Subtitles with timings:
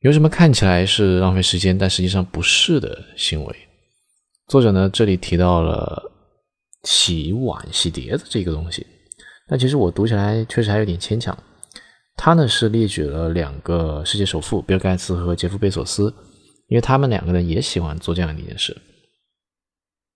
[0.00, 3.56] 有什么看起来是浪费时间，但实际上不是的行为？
[4.48, 6.10] 作者呢，这里提到了
[6.84, 8.86] 洗碗、洗碟子这个东西，
[9.46, 11.36] 但其实我读起来确实还有点牵强。
[12.16, 16.04] 他呢是列举了两个世界首富，比尔盖茨和杰夫贝索斯，
[16.68, 18.74] 因为他们两个呢也喜欢做这样的一件事。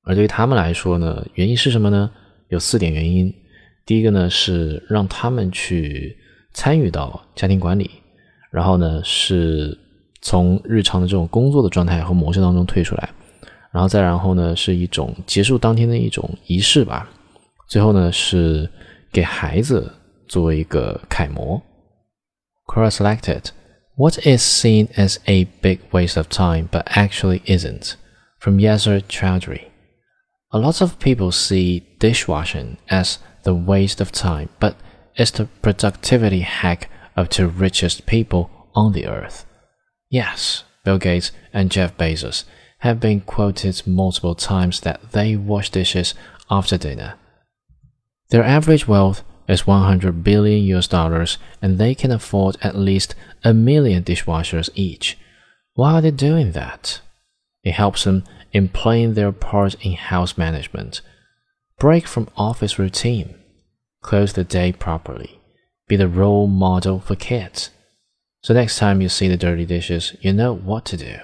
[0.05, 2.11] 而对于他们来说呢，原因是什么呢？
[2.49, 3.31] 有四点原因。
[3.85, 6.17] 第一个呢是让他们去
[6.55, 7.91] 参与到家庭管理。
[8.55, 9.77] 然后呢是
[10.23, 13.11] 从日常的这种工作的状态和模式当中退出来，
[13.73, 17.11] 然后再然后呢是一种结束当天的一种仪式吧，
[17.69, 18.71] 最后呢是
[19.11, 19.93] 给孩子
[20.29, 21.61] 作为一个楷模。
[22.67, 23.47] Quora selected.
[23.97, 27.95] What is seen as a big waste of time but actually isn't?
[28.39, 29.63] From Yasser Chowdhury.
[30.51, 34.75] A lot of people see dishwashing as the waste of time, but
[35.17, 39.47] it's the productivity hack of two richest people on the earth.
[40.11, 42.45] Yes, Bill Gates and Jeff Bezos
[42.79, 46.15] have been quoted multiple times that they wash dishes
[46.51, 47.15] after dinner.
[48.31, 53.55] Their average wealth is 100 billion US dollars and they can afford at least a
[53.55, 55.19] million dishwashers each.
[55.75, 57.01] Why are they doing that?
[57.63, 61.01] It helps them in playing their part in house management.
[61.79, 63.35] Break from office routine.
[64.03, 65.41] Close the day properly
[65.89, 67.71] be the role model for kids.
[68.43, 71.17] So next time you see the dirty dishes, you know what to do.